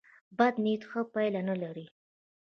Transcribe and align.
بد 0.37 0.55
نیت 0.63 0.81
ښه 0.89 1.01
پایله 1.13 1.41
نه 1.49 1.55
لري. 1.61 1.85